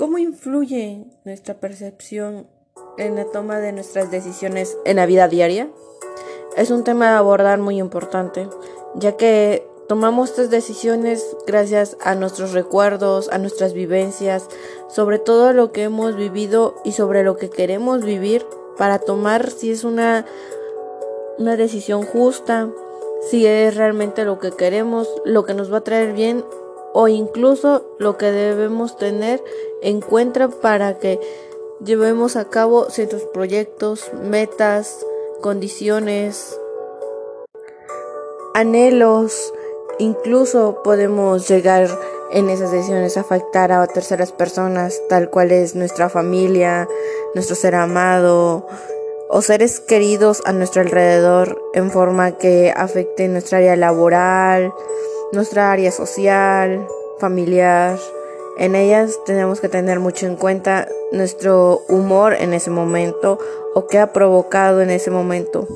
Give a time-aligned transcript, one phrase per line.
[0.00, 2.46] ¿Cómo influye nuestra percepción
[2.96, 5.68] en la toma de nuestras decisiones en la vida diaria?
[6.56, 8.48] Es un tema a abordar muy importante,
[8.94, 14.48] ya que tomamos estas decisiones gracias a nuestros recuerdos, a nuestras vivencias,
[14.88, 18.46] sobre todo lo que hemos vivido y sobre lo que queremos vivir
[18.78, 20.24] para tomar si es una,
[21.36, 22.70] una decisión justa,
[23.28, 26.42] si es realmente lo que queremos, lo que nos va a traer bien
[26.92, 29.42] o incluso lo que debemos tener
[29.82, 31.20] en cuenta para que
[31.84, 35.04] llevemos a cabo ciertos proyectos, metas,
[35.40, 36.58] condiciones,
[38.54, 39.52] anhelos,
[39.98, 41.88] incluso podemos llegar
[42.32, 46.88] en esas decisiones a afectar a terceras personas, tal cual es nuestra familia,
[47.34, 48.66] nuestro ser amado
[49.28, 54.72] o seres queridos a nuestro alrededor en forma que afecte nuestra área laboral,
[55.32, 56.86] nuestra área social,
[57.18, 57.98] familiar.
[58.58, 63.38] En ellas tenemos que tener mucho en cuenta nuestro humor en ese momento
[63.74, 65.66] o qué ha provocado en ese momento,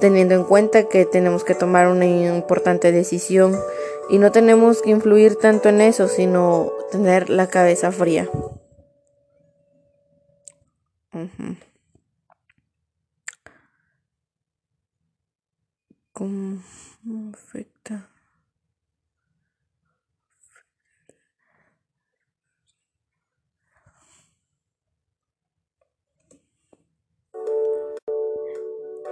[0.00, 3.58] teniendo en cuenta que tenemos que tomar una importante decisión
[4.08, 8.28] y no tenemos que influir tanto en eso, sino tener la cabeza fría.
[16.12, 16.60] ¿Cómo
[17.32, 17.73] afecta?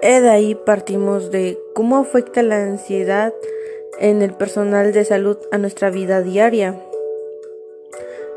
[0.03, 3.33] De ahí partimos de cómo afecta la ansiedad
[4.00, 6.83] en el personal de salud a nuestra vida diaria.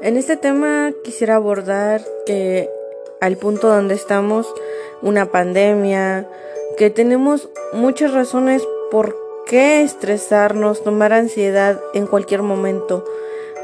[0.02, 2.70] En este tema quisiera abordar que
[3.20, 4.54] al punto donde estamos,
[5.02, 6.30] una pandemia,
[6.78, 13.04] que tenemos muchas razones por qué estresarnos, tomar ansiedad en cualquier momento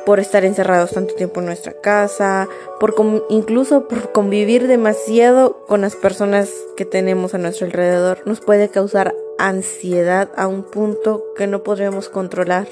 [0.05, 2.47] por estar encerrados tanto tiempo en nuestra casa,
[2.79, 2.95] por
[3.29, 9.15] incluso por convivir demasiado con las personas que tenemos a nuestro alrededor, nos puede causar
[9.37, 12.67] ansiedad a un punto que no podremos controlar.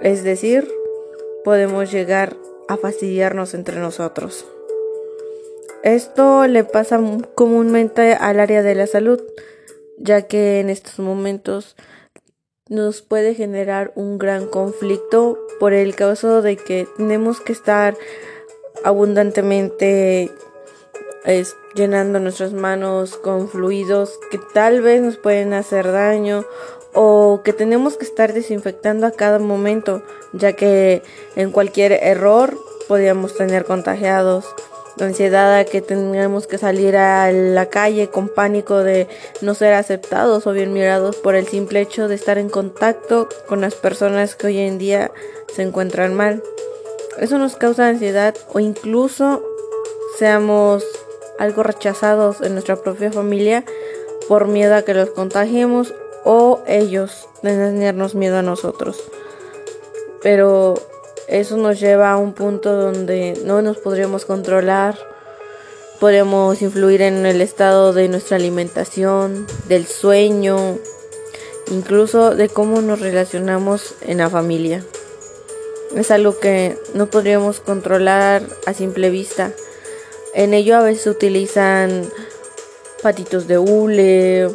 [0.00, 0.70] Es decir,
[1.44, 2.36] podemos llegar
[2.68, 4.46] a fastidiarnos entre nosotros.
[5.82, 7.00] Esto le pasa
[7.34, 9.22] comúnmente al área de la salud,
[9.96, 11.76] ya que en estos momentos
[12.68, 17.96] nos puede generar un gran conflicto por el caso de que tenemos que estar
[18.84, 20.30] abundantemente
[21.74, 26.44] llenando nuestras manos con fluidos que tal vez nos pueden hacer daño
[26.94, 30.02] o que tenemos que estar desinfectando a cada momento
[30.32, 31.02] ya que
[31.36, 34.46] en cualquier error podríamos tener contagiados
[35.04, 39.08] ansiedad a que tengamos que salir a la calle con pánico de
[39.40, 43.60] no ser aceptados o bien mirados por el simple hecho de estar en contacto con
[43.60, 45.10] las personas que hoy en día
[45.54, 46.42] se encuentran mal.
[47.18, 49.42] Eso nos causa ansiedad o incluso
[50.18, 50.84] seamos
[51.38, 53.64] algo rechazados en nuestra propia familia
[54.28, 55.94] por miedo a que los contagiemos
[56.24, 59.02] o ellos tenernos miedo a nosotros.
[60.22, 60.74] Pero
[61.28, 64.98] eso nos lleva a un punto donde no nos podríamos controlar,
[66.00, 70.78] podríamos influir en el estado de nuestra alimentación, del sueño,
[71.70, 74.82] incluso de cómo nos relacionamos en la familia.
[75.94, 79.52] Es algo que no podríamos controlar a simple vista.
[80.34, 82.10] En ello a veces utilizan
[83.02, 84.48] patitos de hule,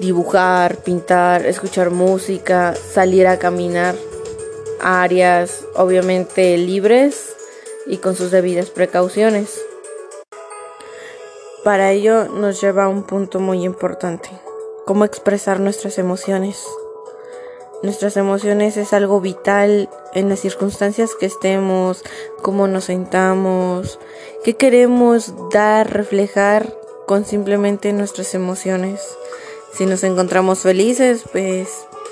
[0.00, 3.94] dibujar, pintar, escuchar música, salir a caminar
[4.82, 7.34] áreas obviamente libres
[7.86, 9.60] y con sus debidas precauciones.
[11.64, 14.30] Para ello nos lleva a un punto muy importante,
[14.86, 16.64] cómo expresar nuestras emociones.
[17.82, 22.02] Nuestras emociones es algo vital en las circunstancias que estemos,
[22.42, 23.98] cómo nos sentamos,
[24.44, 26.74] qué queremos dar, reflejar
[27.06, 29.00] con simplemente nuestras emociones.
[29.72, 31.68] Si nos encontramos felices, pues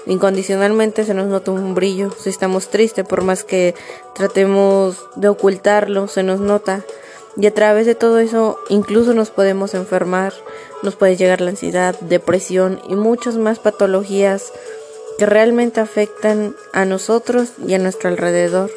[0.08, 2.10] incondicionalmente se nos nota un brillo.
[2.18, 3.74] Si estamos tristes, por más que
[4.14, 6.84] tratemos de ocultarlo, se nos nota.
[7.36, 10.32] Y a través de todo eso incluso nos podemos enfermar,
[10.82, 14.52] nos puede llegar la ansiedad, depresión y muchas más patologías
[15.18, 18.70] que realmente afectan a nosotros y a nuestro alrededor.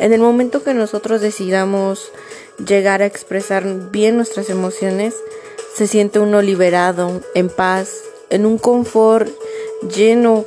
[0.00, 2.10] En el momento que nosotros decidamos
[2.64, 5.14] llegar a expresar bien nuestras emociones,
[5.74, 9.28] se siente uno liberado, en paz, en un confort
[9.94, 10.44] lleno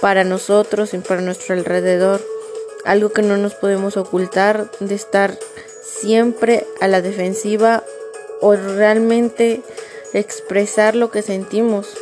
[0.00, 2.20] para nosotros y para nuestro alrededor,
[2.84, 5.38] algo que no nos podemos ocultar de estar
[5.82, 7.84] siempre a la defensiva
[8.40, 9.62] o realmente
[10.12, 11.96] expresar lo que sentimos,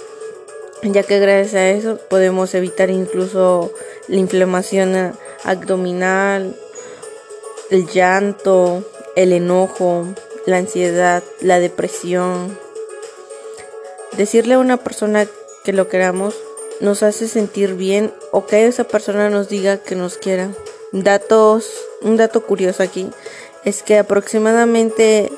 [0.83, 3.73] ya que gracias a eso podemos evitar incluso
[4.09, 5.15] la inflamación
[5.45, 6.57] abdominal
[7.71, 8.85] el llanto,
[9.17, 10.07] el enojo,
[10.47, 12.59] la ansiedad, la depresión.
[14.17, 15.27] Decirle a una persona
[15.65, 16.35] que lo queramos
[16.81, 20.51] nos hace sentir bien o que esa persona nos diga que nos quiera.
[20.93, 21.71] Datos,
[22.03, 23.11] un dato curioso aquí
[23.65, 25.31] es que aproximadamente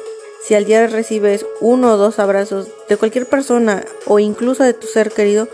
[0.43, 4.87] si al día recibes uno o dos abrazos de cualquier persona o incluso de tu
[4.87, 5.49] ser querido,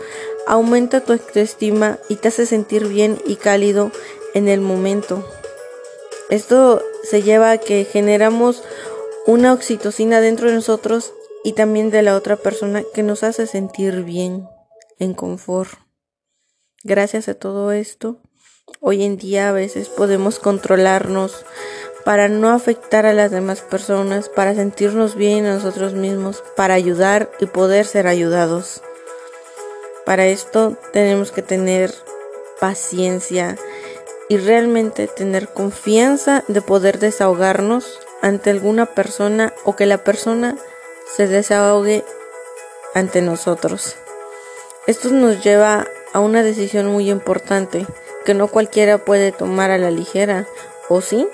[0.45, 3.91] aumenta tu autoestima y te hace sentir bien y cálido
[4.33, 5.27] en el momento.
[6.29, 8.63] Esto se lleva a que generamos
[9.25, 11.13] una oxitocina dentro de nosotros
[11.43, 14.47] y también de la otra persona que nos hace sentir bien,
[15.03, 15.71] en confort.
[16.83, 18.21] Gracias a todo esto,
[18.79, 21.45] hoy en día a veces podemos controlarnos
[22.03, 27.45] para no afectar a las demás personas, para sentirnos bien nosotros mismos, para ayudar y
[27.45, 28.81] poder ser ayudados.
[30.05, 31.93] Para esto tenemos que tener
[32.59, 33.57] paciencia
[34.27, 40.57] y realmente tener confianza de poder desahogarnos ante alguna persona o que la persona
[41.15, 42.03] se desahogue
[42.93, 43.95] ante nosotros.
[44.85, 47.87] Esto nos lleva a una decisión muy importante
[48.25, 50.45] que no cualquiera puede tomar a la ligera,
[50.89, 51.25] ¿o sí?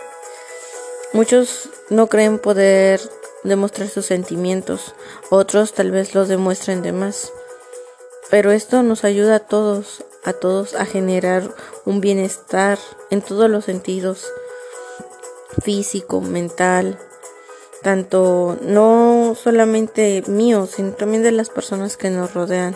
[1.14, 3.02] Muchos no creen poder
[3.44, 4.94] demostrar sus sentimientos,
[5.32, 7.34] otros tal vez los demuestren de más.
[8.30, 11.50] Pero esto nos ayuda a todos, a todos a generar
[11.86, 12.78] un bienestar
[13.10, 14.28] en todos los sentidos,
[15.64, 17.00] físico, mental,
[17.82, 22.76] tanto no solamente mío, sino también de las personas que nos rodean.